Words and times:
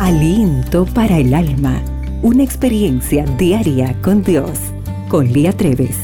Aliento 0.00 0.86
para 0.86 1.18
el 1.18 1.32
alma. 1.32 1.80
Una 2.20 2.42
experiencia 2.42 3.24
diaria 3.38 3.96
con 4.02 4.24
Dios. 4.24 4.58
Con 5.08 5.32
Lía 5.32 5.52
Treves. 5.52 5.96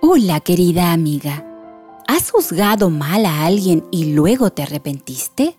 Hola 0.00 0.40
querida 0.40 0.92
amiga. 0.92 1.44
¿Has 2.08 2.30
juzgado 2.30 2.88
mal 2.88 3.26
a 3.26 3.44
alguien 3.44 3.84
y 3.90 4.14
luego 4.14 4.50
te 4.50 4.62
arrepentiste? 4.62 5.58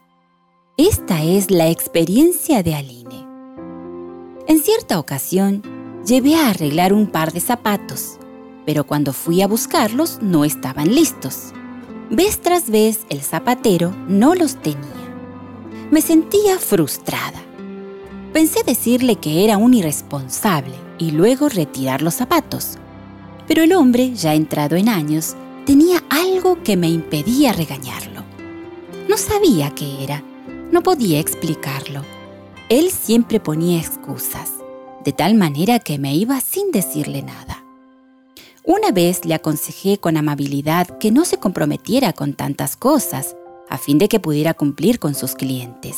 Esta 0.77 1.23
es 1.23 1.51
la 1.51 1.69
experiencia 1.69 2.63
de 2.63 2.73
Aline. 2.73 3.27
En 4.47 4.59
cierta 4.59 4.97
ocasión, 4.97 5.61
llevé 6.07 6.35
a 6.35 6.49
arreglar 6.49 6.91
un 6.91 7.05
par 7.05 7.33
de 7.33 7.39
zapatos, 7.39 8.17
pero 8.67 8.83
cuando 8.83 9.13
fui 9.13 9.41
a 9.41 9.47
buscarlos 9.47 10.19
no 10.21 10.43
estaban 10.43 10.93
listos. 10.93 11.53
Vez 12.09 12.41
tras 12.41 12.69
vez 12.69 13.05
el 13.07 13.21
zapatero 13.21 13.95
no 14.09 14.35
los 14.35 14.57
tenía. 14.61 15.07
Me 15.89 16.01
sentía 16.01 16.59
frustrada. 16.59 17.41
Pensé 18.33 18.63
decirle 18.65 19.15
que 19.15 19.45
era 19.45 19.55
un 19.55 19.73
irresponsable 19.73 20.73
y 20.97 21.11
luego 21.11 21.47
retirar 21.47 22.01
los 22.01 22.15
zapatos. 22.15 22.77
Pero 23.47 23.63
el 23.63 23.71
hombre, 23.71 24.13
ya 24.13 24.33
entrado 24.33 24.75
en 24.75 24.89
años, 24.89 25.37
tenía 25.65 26.03
algo 26.09 26.61
que 26.61 26.75
me 26.75 26.89
impedía 26.89 27.53
regañarlo. 27.53 28.25
No 29.07 29.15
sabía 29.15 29.73
qué 29.75 30.03
era, 30.03 30.25
no 30.73 30.83
podía 30.83 31.21
explicarlo. 31.21 32.01
Él 32.67 32.91
siempre 32.91 33.39
ponía 33.39 33.79
excusas, 33.79 34.51
de 35.05 35.13
tal 35.13 35.35
manera 35.35 35.79
que 35.79 35.97
me 35.97 36.13
iba 36.13 36.41
sin 36.41 36.71
decirle 36.71 37.21
nada. 37.21 37.56
Una 38.67 38.91
vez 38.91 39.23
le 39.23 39.33
aconsejé 39.33 39.97
con 39.97 40.17
amabilidad 40.17 40.97
que 40.97 41.09
no 41.09 41.23
se 41.23 41.37
comprometiera 41.37 42.11
con 42.11 42.33
tantas 42.33 42.75
cosas, 42.75 43.37
a 43.69 43.77
fin 43.77 43.97
de 43.97 44.09
que 44.09 44.19
pudiera 44.19 44.53
cumplir 44.53 44.99
con 44.99 45.15
sus 45.15 45.35
clientes. 45.35 45.95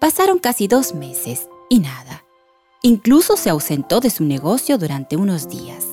Pasaron 0.00 0.40
casi 0.40 0.66
dos 0.66 0.94
meses 0.96 1.48
y 1.68 1.78
nada. 1.78 2.24
Incluso 2.82 3.36
se 3.36 3.50
ausentó 3.50 4.00
de 4.00 4.10
su 4.10 4.24
negocio 4.24 4.78
durante 4.78 5.14
unos 5.14 5.48
días. 5.48 5.86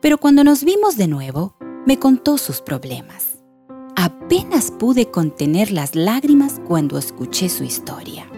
Pero 0.00 0.16
cuando 0.16 0.44
nos 0.44 0.64
vimos 0.64 0.96
de 0.96 1.08
nuevo, 1.08 1.52
me 1.84 1.98
contó 1.98 2.38
sus 2.38 2.62
problemas. 2.62 3.38
Apenas 3.96 4.70
pude 4.70 5.10
contener 5.10 5.72
las 5.72 5.94
lágrimas 5.94 6.58
cuando 6.66 6.96
escuché 6.96 7.50
su 7.50 7.64
historia. 7.64 8.30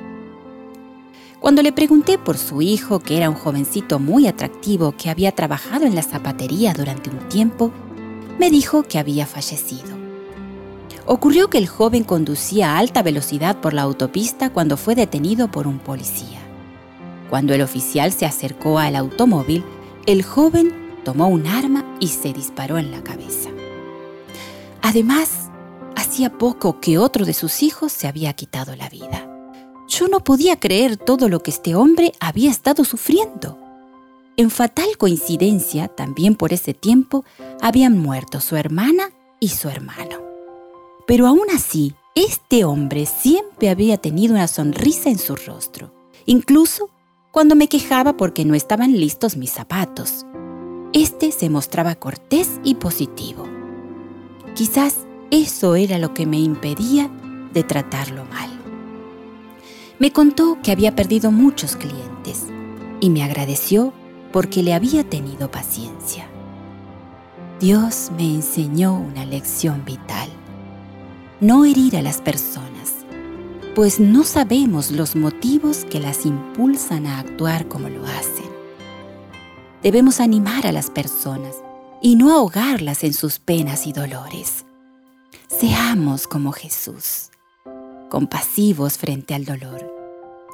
Cuando 1.43 1.61
le 1.61 1.73
pregunté 1.73 2.19
por 2.19 2.39
su 2.39 2.63
hijo, 2.63 3.01
que 3.01 3.17
era 3.17 3.29
un 3.29 3.35
jovencito 3.35 3.99
muy 3.99 4.29
atractivo 4.29 4.93
que 4.93 5.11
había 5.11 5.33
trabajado 5.33 5.87
en 5.87 5.97
la 5.97 6.03
zapatería 6.03 6.73
durante 6.73 7.11
un 7.11 7.19
tiempo, 7.29 7.73
me 8.39 8.49
dijo 8.49 8.85
que 8.85 9.01
había 9.01 9.27
fallecido. 9.27 9.91
Ocurrió 11.05 11.51
que 11.51 11.59
el 11.59 11.67
joven 11.67 12.05
conducía 12.05 12.71
a 12.71 12.79
alta 12.79 13.03
velocidad 13.03 13.61
por 13.61 13.75
la 13.75 13.83
autopista 13.83 14.51
cuando 14.51 14.77
fue 14.77 14.95
detenido 14.95 15.51
por 15.51 15.67
un 15.67 15.81
policía. 15.81 16.39
Cuando 17.29 17.55
el 17.55 17.63
oficial 17.63 18.13
se 18.13 18.25
acercó 18.25 18.79
al 18.79 18.95
automóvil, 18.95 19.65
el 20.07 20.23
joven 20.23 20.73
tomó 21.05 21.27
un 21.27 21.49
arma 21.49 21.85
y 21.99 22.07
se 22.07 22.33
disparó 22.33 22.79
en 22.79 22.93
la 22.93 23.03
cabeza. 23.03 23.51
Además, 24.81 25.51
hacía 25.97 26.31
poco 26.39 26.79
que 26.79 26.99
otro 26.99 27.25
de 27.25 27.35
sus 27.35 27.65
hijos 27.65 27.91
se 27.91 28.07
había 28.07 28.33
quitado 28.35 28.77
la 28.77 28.89
vida. 28.89 29.32
Yo 29.95 30.09
no 30.09 30.21
podía 30.21 30.59
creer 30.59 30.97
todo 30.97 31.29
lo 31.29 31.43
que 31.43 31.51
este 31.51 31.75
hombre 31.75 32.13
había 32.19 32.51
estado 32.51 32.83
sufriendo. 32.83 33.59
En 34.39 34.49
fatal 34.49 34.97
coincidencia, 34.97 35.89
también 35.89 36.35
por 36.35 36.55
ese 36.55 36.73
tiempo, 36.73 37.27
habían 37.61 37.99
muerto 37.99 38.41
su 38.41 38.57
hermana 38.57 39.11
y 39.39 39.51
su 39.51 39.69
hermano. 39.69 40.23
Pero 41.07 41.27
aún 41.27 41.45
así, 41.55 41.95
este 42.15 42.65
hombre 42.65 43.05
siempre 43.05 43.69
había 43.69 43.99
tenido 43.99 44.33
una 44.33 44.49
sonrisa 44.49 45.11
en 45.11 45.19
su 45.19 45.37
rostro, 45.37 45.93
incluso 46.25 46.89
cuando 47.31 47.55
me 47.55 47.69
quejaba 47.69 48.17
porque 48.17 48.47
no 48.47 48.55
estaban 48.55 48.99
listos 48.99 49.37
mis 49.37 49.53
zapatos. 49.53 50.25
Este 50.95 51.33
se 51.33 51.51
mostraba 51.51 51.97
cortés 51.97 52.61
y 52.65 52.77
positivo. 52.77 53.47
Quizás 54.55 54.97
eso 55.31 55.77
era 55.77 55.99
lo 55.99 56.15
que 56.15 56.25
me 56.25 56.39
impedía 56.39 57.11
de 57.53 57.63
tratarlo 57.63 58.25
mal. 58.25 58.52
Me 60.03 60.13
contó 60.13 60.59
que 60.65 60.73
había 60.73 60.97
perdido 60.97 61.31
muchos 61.31 61.77
clientes 61.77 62.47
y 62.99 63.09
me 63.09 63.23
agradeció 63.23 63.93
porque 64.33 64.65
le 64.65 64.75
había 64.75 65.09
tenido 65.09 65.49
paciencia. 65.49 66.27
Dios 67.61 68.11
me 68.17 68.25
enseñó 68.25 68.97
una 68.97 69.25
lección 69.25 69.85
vital. 69.85 70.29
No 71.39 71.65
herir 71.65 71.97
a 71.97 72.03
las 72.03 72.21
personas, 72.21 73.07
pues 73.77 74.01
no 74.01 74.25
sabemos 74.25 74.91
los 74.91 75.15
motivos 75.15 75.85
que 75.85 76.01
las 76.01 76.27
impulsan 76.27 77.07
a 77.07 77.21
actuar 77.21 77.69
como 77.69 77.89
lo 77.89 78.05
hacen. 78.05 78.51
Debemos 79.85 80.19
animar 80.19 80.67
a 80.67 80.73
las 80.73 80.91
personas 80.91 81.55
y 82.01 82.17
no 82.17 82.33
ahogarlas 82.33 83.05
en 83.05 83.13
sus 83.13 83.39
penas 83.39 83.87
y 83.87 83.93
dolores. 83.93 84.65
Seamos 85.47 86.27
como 86.27 86.51
Jesús 86.51 87.29
compasivos 88.13 88.99
frente 88.99 89.35
al 89.35 89.47
dolor 89.47 89.91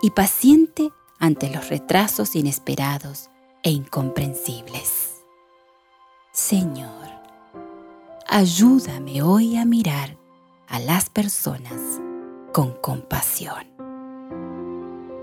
y 0.01 0.13
paciente 0.13 0.93
ante 1.19 1.51
los 1.53 1.69
retrasos 1.69 2.37
inesperados 2.37 3.31
e 3.65 3.73
incomprensibles. 3.73 5.17
Señor, 6.33 7.09
ayúdame 8.29 9.23
hoy 9.23 9.57
a 9.57 9.65
mirar 9.65 10.17
a 10.69 10.79
las 10.79 11.11
personas 11.11 12.01
con 12.53 12.75
compasión. 12.81 13.67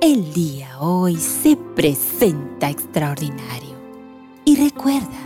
El 0.01 0.33
día 0.33 0.81
hoy 0.81 1.15
se 1.15 1.55
presenta 1.55 2.69
extraordinario 2.69 3.77
y 4.43 4.57
recuerda, 4.57 5.23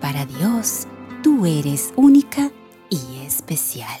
para 0.00 0.24
Dios 0.24 0.86
tú 1.22 1.44
eres 1.44 1.92
única 1.96 2.50
y 2.88 3.26
especial 3.26 4.00